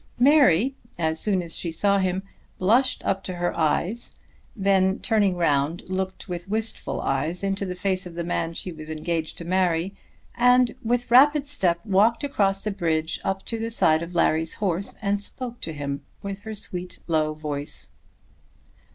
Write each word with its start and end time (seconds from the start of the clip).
Mary, 0.17 0.73
as 0.97 1.19
soon 1.19 1.43
as 1.43 1.55
she 1.55 1.71
saw 1.71 1.99
him, 1.99 2.23
blushed 2.57 3.05
up 3.05 3.23
to 3.23 3.35
her 3.35 3.55
eyes, 3.55 4.11
then 4.55 4.97
turning 4.97 5.37
round 5.37 5.83
looked 5.87 6.27
with 6.27 6.49
wistful 6.49 6.99
eyes 7.01 7.43
into 7.43 7.67
the 7.67 7.75
face 7.75 8.07
of 8.07 8.15
the 8.15 8.23
man 8.23 8.51
she 8.51 8.71
was 8.71 8.89
engaged 8.89 9.37
to 9.37 9.45
marry, 9.45 9.93
and 10.33 10.73
with 10.81 11.11
rapid 11.11 11.45
step 11.45 11.79
walked 11.85 12.23
across 12.23 12.63
the 12.63 12.71
bridge 12.71 13.19
up 13.23 13.45
to 13.45 13.59
the 13.59 13.69
side 13.69 14.01
of 14.01 14.15
Larry's 14.15 14.55
horse, 14.55 14.95
and 15.03 15.21
spoke 15.21 15.61
to 15.61 15.71
him 15.71 16.01
with 16.23 16.41
her 16.41 16.55
sweet 16.55 16.97
low 17.07 17.35
voice. 17.35 17.91